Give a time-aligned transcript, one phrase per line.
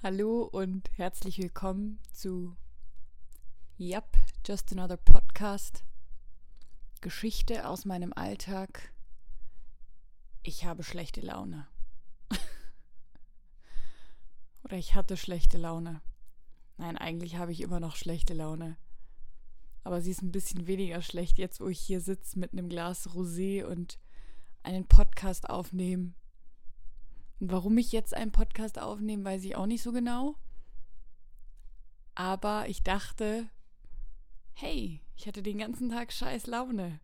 [0.00, 2.56] Hallo und herzlich willkommen zu
[3.78, 5.82] Yup, Just Another Podcast.
[7.00, 8.94] Geschichte aus meinem Alltag.
[10.44, 11.66] Ich habe schlechte Laune.
[14.62, 16.00] Oder ich hatte schlechte Laune.
[16.76, 18.76] Nein, eigentlich habe ich immer noch schlechte Laune.
[19.82, 23.08] Aber sie ist ein bisschen weniger schlecht jetzt, wo ich hier sitze mit einem Glas
[23.08, 23.98] Rosé und
[24.62, 26.12] einen Podcast aufnehme
[27.40, 30.36] warum ich jetzt einen Podcast aufnehme, weiß ich auch nicht so genau.
[32.14, 33.48] Aber ich dachte,
[34.54, 37.00] hey, ich hatte den ganzen Tag scheiß Laune.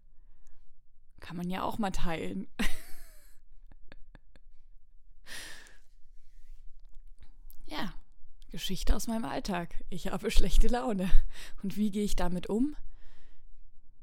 [1.20, 2.48] Kann man ja auch mal teilen.
[7.66, 7.94] ja,
[8.50, 9.82] Geschichte aus meinem Alltag.
[9.88, 11.10] Ich habe schlechte Laune.
[11.62, 12.76] Und wie gehe ich damit um?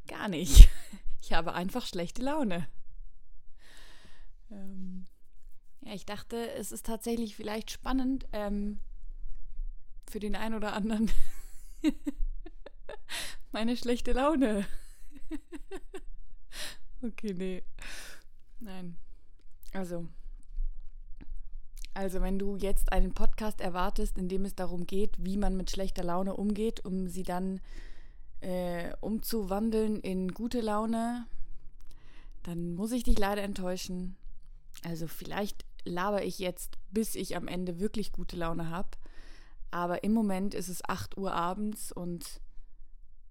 [0.07, 0.69] Gar nicht.
[1.23, 2.67] Ich habe einfach schlechte Laune.
[4.49, 5.05] Ähm,
[5.81, 8.79] ja, ich dachte, es ist tatsächlich vielleicht spannend ähm,
[10.09, 11.11] für den einen oder anderen
[13.51, 14.65] meine schlechte Laune.
[17.01, 17.63] okay, nee.
[18.59, 18.97] Nein.
[19.73, 20.07] Also.
[21.93, 25.71] Also, wenn du jetzt einen Podcast erwartest, in dem es darum geht, wie man mit
[25.71, 27.59] schlechter Laune umgeht, um sie dann
[28.39, 31.27] äh, umzuwandeln in gute Laune,
[32.43, 34.15] dann muss ich dich leider enttäuschen.
[34.83, 38.89] Also vielleicht laber ich jetzt, bis ich am Ende wirklich gute Laune habe.
[39.71, 42.41] Aber im Moment ist es 8 Uhr abends und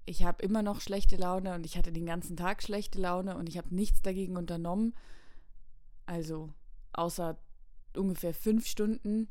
[0.06, 3.48] ich habe immer noch schlechte Laune und ich hatte den ganzen Tag schlechte Laune und
[3.48, 4.94] ich habe nichts dagegen unternommen.
[6.06, 6.52] Also
[6.92, 7.38] außer
[7.94, 9.28] ungefähr fünf Stunden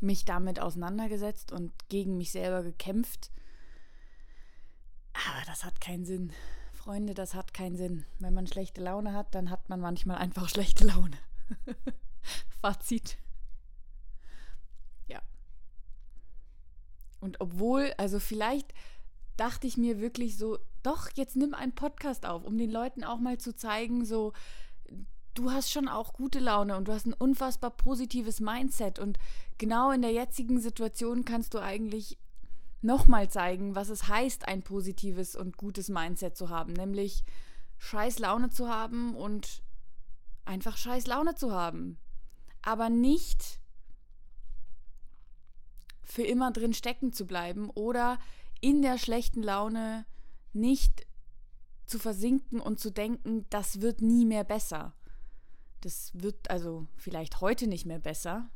[0.00, 3.30] mich damit auseinandergesetzt und gegen mich selber gekämpft.
[5.12, 6.32] Aber das hat keinen Sinn.
[6.72, 8.04] Freunde, das hat keinen Sinn.
[8.18, 11.18] Wenn man schlechte Laune hat, dann hat man manchmal einfach schlechte Laune.
[12.60, 13.18] Fazit.
[15.06, 15.20] Ja.
[17.20, 18.72] Und obwohl, also vielleicht
[19.36, 23.18] dachte ich mir wirklich so, doch, jetzt nimm einen Podcast auf, um den Leuten auch
[23.18, 24.32] mal zu zeigen, so,
[25.34, 29.18] du hast schon auch gute Laune und du hast ein unfassbar positives Mindset und
[29.56, 32.18] genau in der jetzigen Situation kannst du eigentlich
[32.82, 37.24] nochmal zeigen, was es heißt, ein positives und gutes Mindset zu haben, nämlich
[37.78, 39.62] scheiß Laune zu haben und
[40.48, 41.98] einfach scheiß Laune zu haben.
[42.62, 43.60] Aber nicht
[46.02, 48.18] für immer drin stecken zu bleiben oder
[48.60, 50.06] in der schlechten Laune
[50.52, 51.06] nicht
[51.86, 54.94] zu versinken und zu denken, das wird nie mehr besser.
[55.82, 58.50] Das wird also vielleicht heute nicht mehr besser,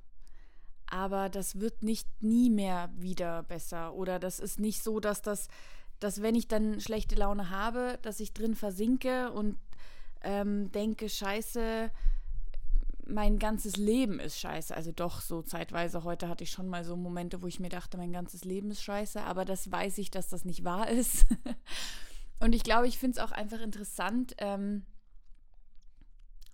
[0.86, 3.94] aber das wird nicht nie mehr wieder besser.
[3.94, 5.48] Oder das ist nicht so, dass das,
[6.00, 9.56] dass wenn ich dann schlechte Laune habe, dass ich drin versinke und
[10.24, 11.90] ähm, denke, scheiße,
[13.06, 14.74] mein ganzes Leben ist scheiße.
[14.74, 17.96] Also doch, so zeitweise heute hatte ich schon mal so Momente, wo ich mir dachte,
[17.96, 21.26] mein ganzes Leben ist scheiße, aber das weiß ich, dass das nicht wahr ist.
[22.40, 24.84] Und ich glaube, ich finde es auch einfach interessant, ähm,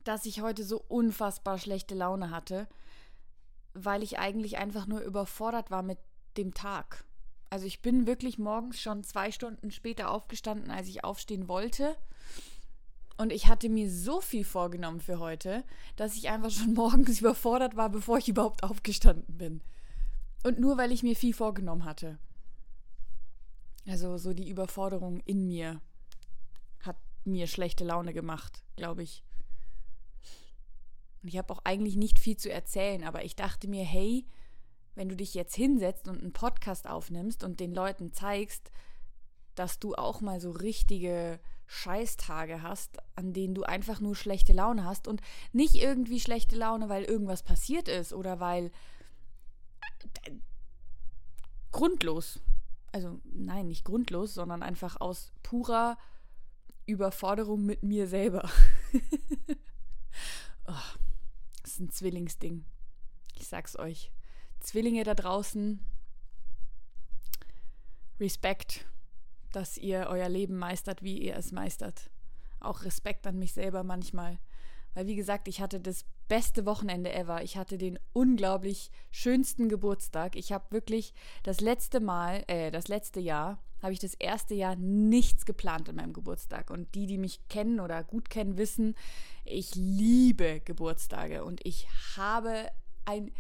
[0.05, 2.69] dass ich heute so unfassbar schlechte Laune hatte,
[3.75, 5.99] weil ich eigentlich einfach nur überfordert war mit
[6.37, 7.05] dem Tag.
[7.51, 11.97] Also ich bin wirklich morgens schon zwei Stunden später aufgestanden, als ich aufstehen wollte.
[13.19, 15.65] Und ich hatte mir so viel vorgenommen für heute,
[15.97, 19.61] dass ich einfach schon morgens überfordert war, bevor ich überhaupt aufgestanden bin.
[20.45, 22.19] Und nur weil ich mir viel vorgenommen hatte.
[23.89, 25.81] Also so die Überforderung in mir
[26.81, 29.25] hat mir schlechte Laune gemacht, glaube ich.
[31.23, 34.27] Und ich habe auch eigentlich nicht viel zu erzählen, aber ich dachte mir, hey,
[34.95, 38.71] wenn du dich jetzt hinsetzt und einen Podcast aufnimmst und den Leuten zeigst,
[39.59, 44.85] dass du auch mal so richtige Scheißtage hast, an denen du einfach nur schlechte Laune
[44.85, 45.21] hast und
[45.53, 48.71] nicht irgendwie schlechte Laune, weil irgendwas passiert ist oder weil
[50.25, 50.31] äh,
[51.71, 52.41] grundlos.
[52.93, 55.99] Also nein, nicht grundlos, sondern einfach aus purer
[56.87, 58.49] Überforderung mit mir selber.
[60.67, 60.73] oh,
[61.63, 62.65] das ist ein Zwillingsding.
[63.35, 64.11] Ich sag's euch.
[64.61, 65.85] Zwillinge da draußen,
[68.19, 68.87] Respekt
[69.53, 72.11] dass ihr euer Leben meistert, wie ihr es meistert.
[72.61, 74.39] Auch Respekt an mich selber manchmal.
[74.95, 77.43] Weil, wie gesagt, ich hatte das beste Wochenende ever.
[77.43, 80.37] Ich hatte den unglaublich schönsten Geburtstag.
[80.37, 84.77] Ich habe wirklich das letzte Mal, äh, das letzte Jahr, habe ich das erste Jahr
[84.77, 86.71] nichts geplant an meinem Geburtstag.
[86.71, 88.95] Und die, die mich kennen oder gut kennen, wissen,
[89.45, 91.87] ich liebe Geburtstage und ich
[92.17, 92.69] habe
[93.05, 93.31] ein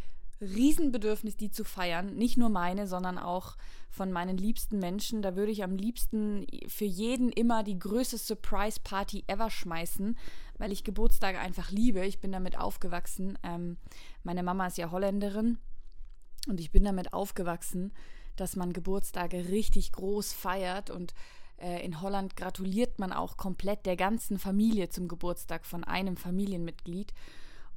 [0.41, 2.15] Riesenbedürfnis, die zu feiern.
[2.15, 3.57] Nicht nur meine, sondern auch
[3.91, 5.23] von meinen liebsten Menschen.
[5.23, 10.17] Da würde ich am liebsten für jeden immer die größte Surprise-Party ever schmeißen,
[10.59, 12.05] weil ich Geburtstage einfach liebe.
[12.05, 13.39] Ich bin damit aufgewachsen.
[13.43, 13.79] Ähm,
[14.23, 15.59] meine Mama ist ja Holländerin
[16.47, 17.93] Und ich bin damit aufgewachsen,
[18.37, 21.15] dass man Geburtstage richtig groß feiert und
[21.61, 27.13] äh, in Holland gratuliert man auch komplett der ganzen Familie zum Geburtstag von einem Familienmitglied.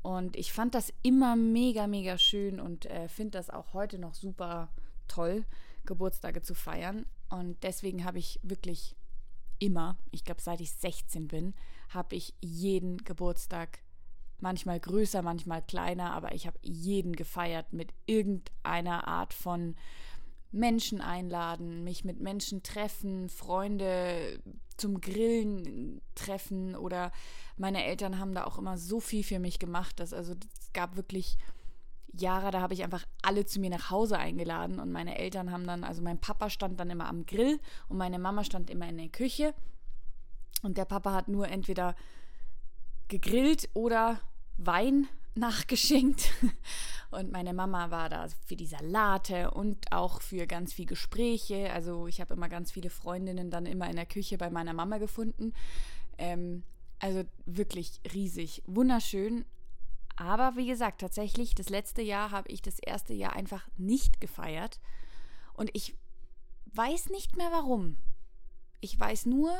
[0.01, 4.15] Und ich fand das immer mega, mega schön und äh, finde das auch heute noch
[4.15, 4.69] super
[5.07, 5.45] toll,
[5.85, 7.05] Geburtstage zu feiern.
[7.29, 8.95] Und deswegen habe ich wirklich
[9.59, 11.53] immer, ich glaube seit ich 16 bin,
[11.89, 13.79] habe ich jeden Geburtstag,
[14.39, 19.75] manchmal größer, manchmal kleiner, aber ich habe jeden gefeiert mit irgendeiner Art von
[20.51, 24.39] Menschen einladen, mich mit Menschen treffen, Freunde
[24.81, 27.11] zum Grillen treffen oder
[27.55, 30.95] meine Eltern haben da auch immer so viel für mich gemacht, dass also es gab
[30.95, 31.37] wirklich
[32.13, 35.65] Jahre, da habe ich einfach alle zu mir nach Hause eingeladen und meine Eltern haben
[35.65, 38.97] dann, also mein Papa stand dann immer am Grill und meine Mama stand immer in
[38.97, 39.53] der Küche.
[40.63, 41.95] Und der Papa hat nur entweder
[43.07, 44.19] gegrillt oder
[44.57, 46.31] Wein nachgeschenkt.
[47.11, 51.69] Und meine Mama war da für die Salate und auch für ganz viel Gespräche.
[51.73, 54.97] Also ich habe immer ganz viele Freundinnen dann immer in der Küche bei meiner Mama
[54.97, 55.53] gefunden.
[56.17, 56.63] Ähm,
[56.99, 59.43] also wirklich riesig, wunderschön.
[60.15, 64.79] Aber wie gesagt, tatsächlich, das letzte Jahr habe ich das erste Jahr einfach nicht gefeiert.
[65.53, 65.97] Und ich
[66.73, 67.97] weiß nicht mehr warum.
[68.79, 69.51] Ich weiß nur,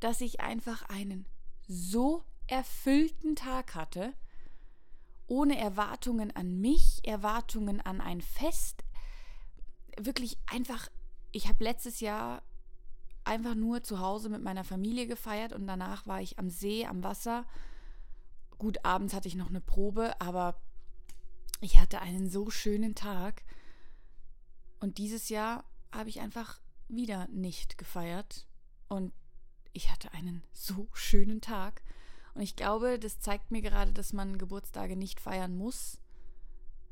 [0.00, 1.24] dass ich einfach einen
[1.68, 4.12] so erfüllten Tag hatte
[5.26, 8.84] ohne Erwartungen an mich, Erwartungen an ein Fest.
[9.98, 10.88] Wirklich einfach,
[11.32, 12.42] ich habe letztes Jahr
[13.24, 17.02] einfach nur zu Hause mit meiner Familie gefeiert und danach war ich am See, am
[17.02, 17.44] Wasser.
[18.58, 20.60] Gut, abends hatte ich noch eine Probe, aber
[21.60, 23.42] ich hatte einen so schönen Tag.
[24.78, 28.46] Und dieses Jahr habe ich einfach wieder nicht gefeiert.
[28.88, 29.12] Und
[29.72, 31.82] ich hatte einen so schönen Tag.
[32.36, 35.98] Und ich glaube, das zeigt mir gerade, dass man Geburtstage nicht feiern muss.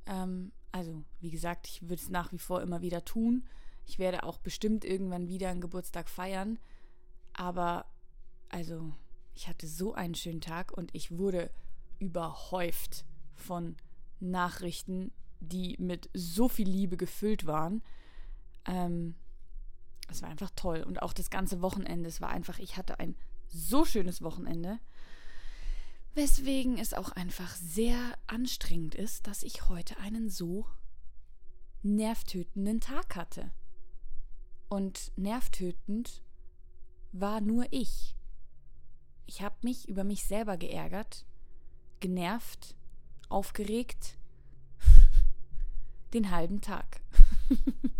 [0.06, 3.46] Ähm, also, wie gesagt, ich würde es nach wie vor immer wieder tun.
[3.84, 6.58] Ich werde auch bestimmt irgendwann wieder einen Geburtstag feiern.
[7.34, 7.84] Aber,
[8.48, 8.94] also,
[9.34, 11.50] ich hatte so einen schönen Tag und ich wurde
[11.98, 13.04] überhäuft
[13.34, 13.76] von
[14.20, 17.82] Nachrichten, die mit so viel Liebe gefüllt waren.
[18.64, 19.14] Ähm,
[20.08, 20.82] es war einfach toll.
[20.84, 22.08] Und auch das ganze Wochenende.
[22.08, 23.14] Es war einfach, ich hatte ein
[23.48, 24.80] so schönes Wochenende.
[26.14, 30.64] Weswegen es auch einfach sehr anstrengend ist, dass ich heute einen so
[31.82, 33.50] nervtötenden Tag hatte.
[34.68, 36.22] Und nervtötend
[37.10, 38.16] war nur ich.
[39.26, 41.26] Ich habe mich über mich selber geärgert,
[41.98, 42.76] genervt,
[43.28, 44.16] aufgeregt,
[46.12, 47.00] den halben Tag.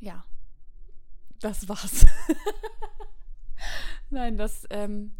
[0.00, 0.24] ja,
[1.38, 2.06] das war's.
[4.10, 5.12] Nein, das, ähm,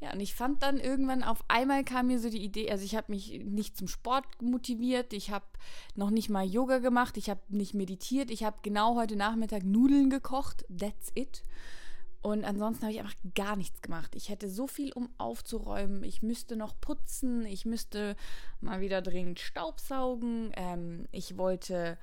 [0.00, 2.96] ja, und ich fand dann irgendwann, auf einmal kam mir so die Idee, also ich
[2.96, 5.44] habe mich nicht zum Sport motiviert, ich habe
[5.94, 10.08] noch nicht mal Yoga gemacht, ich habe nicht meditiert, ich habe genau heute Nachmittag Nudeln
[10.08, 11.42] gekocht, that's it.
[12.22, 14.14] Und ansonsten habe ich einfach gar nichts gemacht.
[14.14, 16.04] Ich hätte so viel, um aufzuräumen.
[16.04, 17.46] Ich müsste noch putzen.
[17.46, 18.14] Ich müsste
[18.60, 20.52] mal wieder dringend Staubsaugen.
[20.54, 21.96] Ähm, ich wollte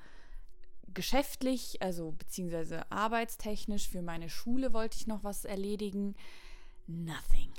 [0.94, 6.14] geschäftlich, also beziehungsweise arbeitstechnisch für meine Schule wollte ich noch was erledigen.
[6.86, 7.52] Nothing.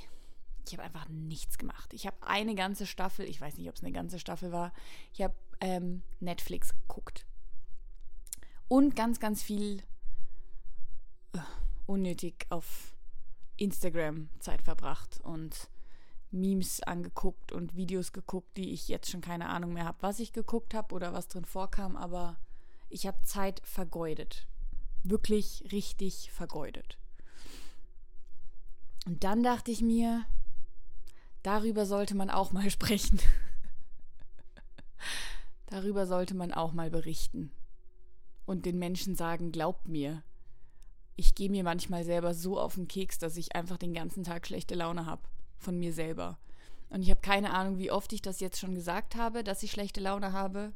[0.67, 1.93] Ich habe einfach nichts gemacht.
[1.93, 4.73] Ich habe eine ganze Staffel, ich weiß nicht, ob es eine ganze Staffel war,
[5.13, 7.25] ich habe ähm, Netflix geguckt.
[8.67, 9.81] Und ganz, ganz viel
[11.35, 11.39] uh,
[11.87, 12.93] unnötig auf
[13.57, 15.69] Instagram Zeit verbracht und
[16.31, 20.33] Memes angeguckt und Videos geguckt, die ich jetzt schon keine Ahnung mehr habe, was ich
[20.33, 22.37] geguckt habe oder was drin vorkam, aber
[22.89, 24.47] ich habe Zeit vergeudet.
[25.03, 26.97] Wirklich richtig vergeudet.
[29.05, 30.25] Und dann dachte ich mir,
[31.43, 33.19] darüber sollte man auch mal sprechen.
[35.67, 37.51] darüber sollte man auch mal berichten.
[38.45, 40.23] Und den Menschen sagen, glaubt mir,
[41.15, 44.47] ich gehe mir manchmal selber so auf den Keks, dass ich einfach den ganzen Tag
[44.47, 45.21] schlechte Laune habe
[45.57, 46.39] von mir selber.
[46.89, 49.71] Und ich habe keine Ahnung, wie oft ich das jetzt schon gesagt habe, dass ich
[49.71, 50.71] schlechte Laune habe.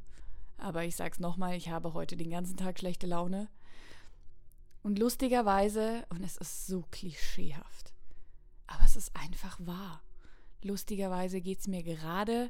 [0.63, 3.49] Aber ich sag's nochmal, ich habe heute den ganzen Tag schlechte Laune.
[4.81, 7.93] Und lustigerweise, und es ist so klischeehaft,
[8.65, 10.01] aber es ist einfach wahr.
[10.61, 12.49] Lustigerweise geht's mir gerade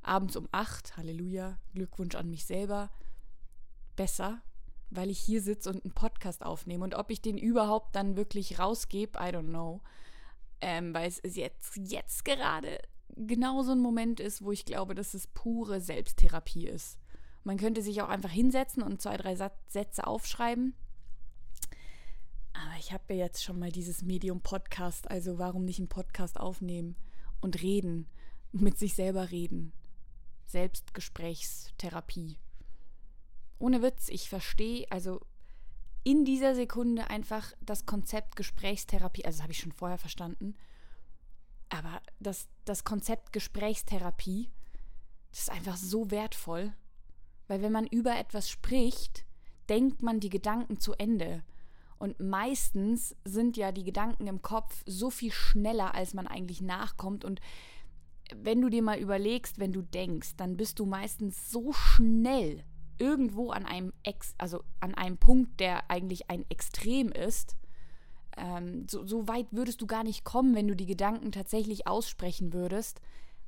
[0.00, 2.92] abends um acht, Halleluja, Glückwunsch an mich selber,
[3.96, 4.40] besser,
[4.90, 6.84] weil ich hier sitze und einen Podcast aufnehme.
[6.84, 9.80] Und ob ich den überhaupt dann wirklich rausgebe, I don't know.
[10.60, 12.78] Ähm, weil es jetzt, jetzt gerade
[13.16, 16.96] genau so ein Moment ist, wo ich glaube, dass es pure Selbsttherapie ist.
[17.44, 20.74] Man könnte sich auch einfach hinsetzen und zwei, drei Sätze aufschreiben.
[22.54, 26.96] Aber ich habe ja jetzt schon mal dieses Medium-Podcast, also warum nicht einen Podcast aufnehmen
[27.40, 28.08] und reden,
[28.52, 29.72] mit sich selber reden.
[30.46, 32.38] Selbstgesprächstherapie.
[33.58, 35.20] Ohne Witz, ich verstehe, also
[36.04, 40.54] in dieser Sekunde einfach das Konzept Gesprächstherapie, also das habe ich schon vorher verstanden,
[41.70, 44.50] aber das, das Konzept Gesprächstherapie,
[45.30, 46.72] das ist einfach so wertvoll,
[47.48, 49.24] weil wenn man über etwas spricht,
[49.68, 51.42] denkt man die Gedanken zu Ende.
[51.98, 57.24] Und meistens sind ja die Gedanken im Kopf so viel schneller, als man eigentlich nachkommt.
[57.24, 57.40] Und
[58.34, 62.64] wenn du dir mal überlegst, wenn du denkst, dann bist du meistens so schnell
[62.98, 67.56] irgendwo an einem Ex, also an einem Punkt, der eigentlich ein Extrem ist.
[68.36, 72.52] Ähm, so, so weit würdest du gar nicht kommen, wenn du die Gedanken tatsächlich aussprechen
[72.52, 73.00] würdest,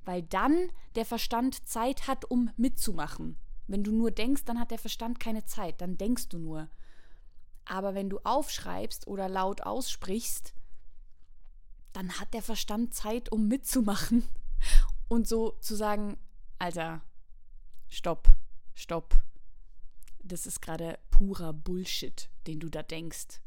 [0.05, 3.37] weil dann der Verstand Zeit hat, um mitzumachen.
[3.67, 6.69] Wenn du nur denkst, dann hat der Verstand keine Zeit, dann denkst du nur.
[7.65, 10.55] Aber wenn du aufschreibst oder laut aussprichst,
[11.93, 14.25] dann hat der Verstand Zeit, um mitzumachen
[15.09, 16.17] und so zu sagen,
[16.59, 17.03] Alter,
[17.89, 18.29] stopp,
[18.75, 19.17] stopp.
[20.23, 23.41] Das ist gerade purer Bullshit, den du da denkst.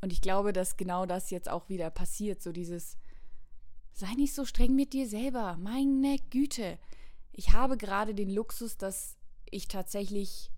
[0.00, 2.98] Und ich glaube, dass genau das jetzt auch wieder passiert, so dieses
[3.96, 6.78] Sei nicht so streng mit dir selber, meine Güte.
[7.36, 9.16] Ich habe gerade den Luxus, dass
[9.50, 10.52] ich tatsächlich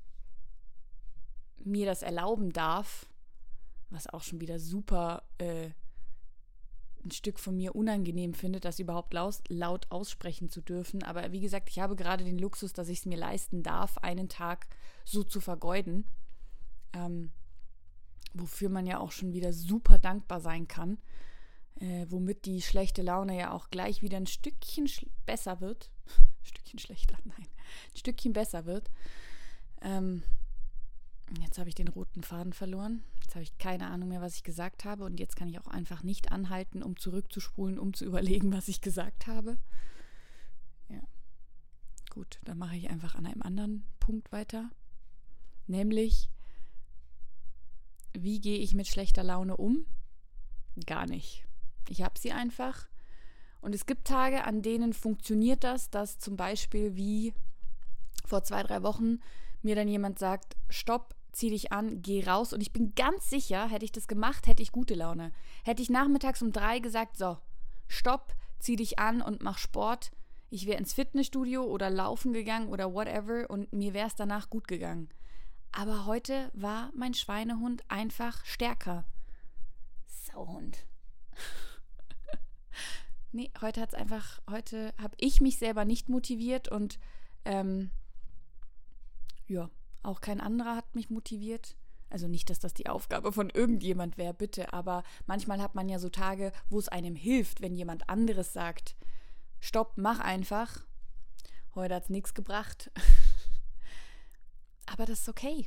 [1.57, 3.07] mir das erlauben darf,
[3.89, 5.71] was auch schon wieder super äh,
[7.03, 11.03] ein Stück von mir unangenehm finde, das überhaupt laut, laut aussprechen zu dürfen.
[11.03, 14.29] Aber wie gesagt, ich habe gerade den Luxus, dass ich es mir leisten darf, einen
[14.29, 14.67] Tag
[15.05, 16.05] so zu vergeuden.
[16.93, 17.31] Ähm,
[18.35, 20.99] wofür man ja auch schon wieder super dankbar sein kann.
[21.77, 24.91] Äh, womit die schlechte Laune ja auch gleich wieder ein Stückchen
[25.25, 25.91] besser wird.
[26.47, 27.47] Stückchen schlechter, nein.
[27.93, 28.91] Ein Stückchen besser wird.
[29.81, 30.23] Ähm,
[31.41, 33.03] Jetzt habe ich den roten Faden verloren.
[33.23, 35.05] Jetzt habe ich keine Ahnung mehr, was ich gesagt habe.
[35.05, 38.81] Und jetzt kann ich auch einfach nicht anhalten, um zurückzuspulen, um zu überlegen, was ich
[38.81, 39.59] gesagt habe.
[40.89, 41.03] Ja.
[42.11, 44.71] Gut, dann mache ich einfach an einem anderen Punkt weiter.
[45.67, 46.31] Nämlich,
[48.13, 49.85] wie gehe ich mit schlechter Laune um?
[50.87, 51.45] Gar nicht.
[51.89, 52.87] Ich habe sie einfach.
[53.61, 57.35] Und es gibt Tage, an denen funktioniert das, dass zum Beispiel wie
[58.25, 59.21] vor zwei, drei Wochen
[59.63, 62.53] mir dann jemand sagt, stopp, zieh dich an, geh raus.
[62.53, 65.33] Und ich bin ganz sicher, hätte ich das gemacht, hätte ich gute Laune.
[65.65, 67.39] Hätte ich nachmittags um drei gesagt, so,
[67.89, 70.11] stopp, zieh dich an und mach Sport.
[70.49, 74.69] Ich wäre ins Fitnessstudio oder laufen gegangen oder whatever und mir wäre es danach gut
[74.69, 75.09] gegangen.
[75.73, 79.05] Aber heute war mein Schweinehund einfach stärker.
[80.07, 80.87] Sauhund.
[83.37, 86.99] nee, heute hat es einfach, heute habe ich mich selber nicht motiviert und
[87.45, 87.91] ähm,
[89.47, 89.71] ja,
[90.03, 91.77] auch kein anderer hat mich motiviert.
[92.09, 95.99] Also nicht, dass das die Aufgabe von irgendjemand wäre, bitte, aber manchmal hat man ja
[95.99, 98.97] so Tage, wo es einem hilft, wenn jemand anderes sagt,
[99.61, 100.87] stopp, mach einfach.
[101.75, 102.91] Heute hat es nichts gebracht.
[104.87, 105.67] aber das ist okay.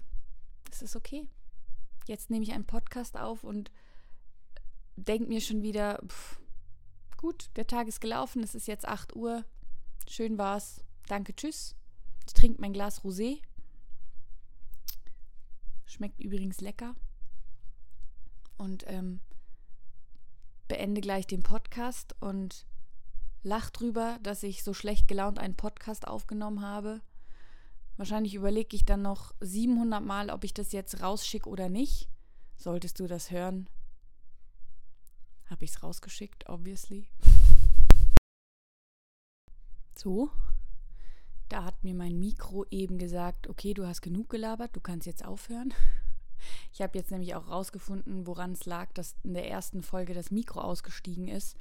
[0.70, 1.28] Das ist okay.
[2.08, 3.70] Jetzt nehme ich einen Podcast auf und
[4.96, 6.40] denke mir schon wieder, pff,
[7.20, 9.44] gut, der Tag ist gelaufen, es ist jetzt 8 Uhr.
[10.08, 10.86] Schön war's.
[11.08, 11.76] Danke, tschüss.
[12.26, 13.42] Ich trinke mein Glas Rosé
[15.86, 16.96] Schmeckt übrigens lecker.
[18.58, 19.20] Und ähm,
[20.70, 22.66] beende gleich den Podcast und
[23.44, 27.02] lach drüber, dass ich so schlecht gelaunt einen Podcast aufgenommen habe.
[27.98, 32.08] Wahrscheinlich überlege ich dann noch 700 Mal, ob ich das jetzt rausschicke oder nicht.
[32.56, 33.68] Solltest du das hören,
[35.50, 37.08] habe ich es rausgeschickt, obviously.
[39.96, 40.30] So,
[41.50, 45.26] da hat mir mein Mikro eben gesagt, okay, du hast genug gelabert, du kannst jetzt
[45.26, 45.74] aufhören.
[46.72, 50.32] Ich habe jetzt nämlich auch rausgefunden, woran es lag, dass in der ersten Folge das
[50.32, 51.58] Mikro ausgestiegen ist.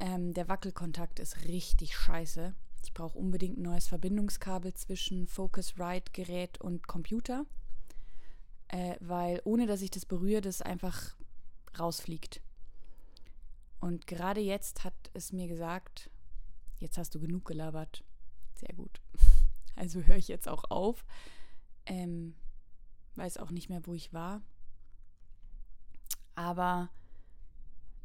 [0.00, 2.54] Ähm, der Wackelkontakt ist richtig scheiße.
[2.82, 7.44] Ich brauche unbedingt ein neues Verbindungskabel zwischen Focusrite-Gerät und Computer,
[8.68, 11.14] äh, weil ohne dass ich das berühre, das einfach
[11.78, 12.40] rausfliegt.
[13.86, 16.10] Und gerade jetzt hat es mir gesagt,
[16.80, 18.02] jetzt hast du genug gelabert.
[18.54, 19.00] Sehr gut.
[19.78, 21.04] Also höre ich jetzt auch auf.
[21.84, 22.34] Ähm,
[23.14, 24.40] weiß auch nicht mehr, wo ich war.
[26.34, 26.88] Aber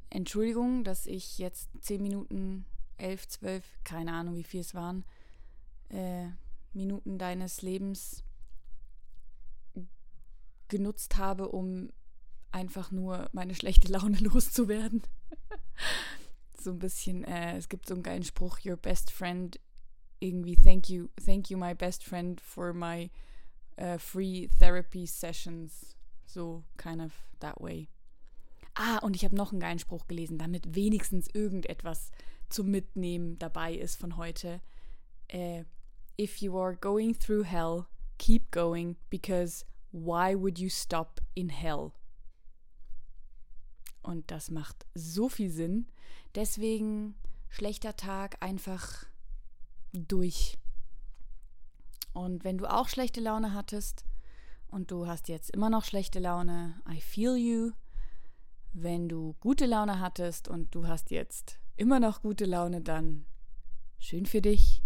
[0.09, 2.65] Entschuldigung, dass ich jetzt 10 Minuten,
[2.97, 5.05] 11, 12, keine Ahnung, wie viel es waren,
[5.87, 6.27] äh,
[6.73, 8.25] Minuten deines Lebens
[10.67, 11.89] genutzt habe, um
[12.51, 15.03] einfach nur meine schlechte Laune loszuwerden.
[16.59, 19.59] So ein bisschen, äh, es gibt so einen geilen Spruch, Your best friend
[20.19, 23.09] irgendwie thank you, thank you my best friend for my
[23.79, 25.95] uh, free therapy sessions.
[26.27, 27.89] So kind of that way.
[28.75, 32.11] Ah, und ich habe noch einen geilen Spruch gelesen, damit wenigstens irgendetwas
[32.49, 34.61] zum Mitnehmen dabei ist von heute.
[35.31, 35.63] äh,
[36.17, 41.93] if you are going through hell, keep going, because why would you stop in hell?
[44.01, 45.87] Und das macht so viel Sinn.
[46.35, 47.15] Deswegen
[47.49, 49.05] schlechter Tag einfach
[49.93, 50.57] durch.
[52.13, 54.05] Und wenn du auch schlechte Laune hattest
[54.67, 57.71] und du hast jetzt immer noch schlechte Laune, I feel you.
[58.73, 63.25] Wenn du gute Laune hattest und du hast jetzt immer noch gute Laune, dann
[63.99, 64.81] schön für dich.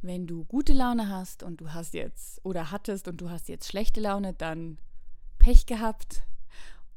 [0.00, 3.68] Wenn du gute Laune hast und du hast jetzt oder hattest und du hast jetzt
[3.68, 4.78] schlechte Laune, dann
[5.38, 6.24] Pech gehabt.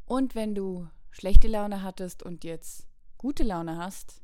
[0.06, 0.88] Und wenn du
[1.18, 4.22] schlechte Laune hattest und jetzt gute Laune hast,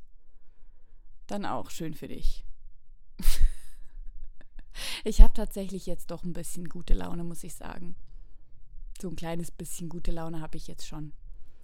[1.26, 2.44] dann auch schön für dich.
[5.04, 7.96] ich habe tatsächlich jetzt doch ein bisschen gute Laune, muss ich sagen.
[9.00, 11.12] So ein kleines bisschen gute Laune habe ich jetzt schon.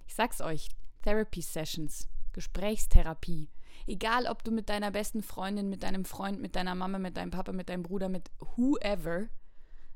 [0.05, 0.67] Ich sag's euch,
[1.01, 3.49] Therapy Sessions, Gesprächstherapie.
[3.87, 7.31] Egal, ob du mit deiner besten Freundin, mit deinem Freund, mit deiner Mama, mit deinem
[7.31, 9.29] Papa, mit deinem Bruder, mit whoever,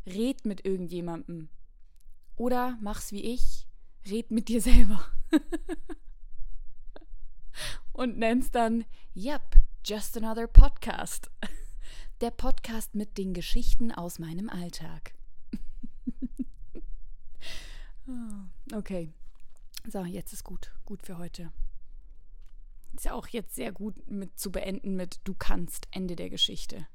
[0.05, 1.49] red mit irgendjemandem.
[2.37, 3.67] Oder mach's wie ich,
[4.09, 5.05] red mit dir selber.
[7.93, 9.55] Und nenn's dann, yep,
[9.85, 11.29] just another podcast.
[12.21, 15.13] Der Podcast mit den Geschichten aus meinem Alltag.
[18.73, 19.11] okay.
[19.87, 20.71] So, jetzt ist gut.
[20.85, 21.51] Gut für heute.
[22.93, 26.87] Ist ja auch jetzt sehr gut mit zu beenden mit Du kannst, Ende der Geschichte.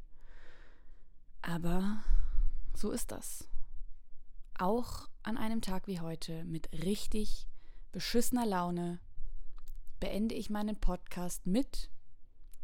[1.42, 2.02] Aber
[2.75, 3.46] so ist das.
[4.58, 7.46] Auch an einem Tag wie heute mit richtig
[7.92, 9.00] beschissener Laune
[9.99, 11.90] beende ich meinen Podcast mit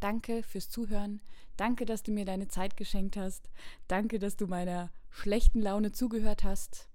[0.01, 1.21] Danke fürs Zuhören.
[1.57, 3.49] Danke, dass du mir deine Zeit geschenkt hast.
[3.89, 6.89] Danke, dass du meiner schlechten Laune zugehört hast.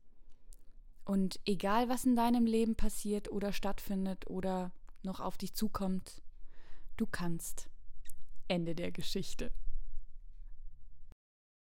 [1.04, 4.72] Und egal, was in deinem Leben passiert oder stattfindet oder
[5.04, 6.22] noch auf dich zukommt,
[6.98, 7.70] du kannst.
[8.48, 9.52] Ende der Geschichte.